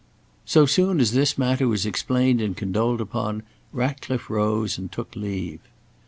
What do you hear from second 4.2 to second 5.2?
rose and took